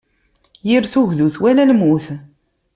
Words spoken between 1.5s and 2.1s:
lmut.